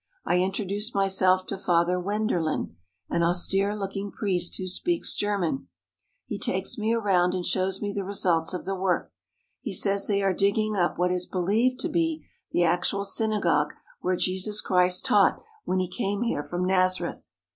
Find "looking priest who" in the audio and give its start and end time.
3.77-4.65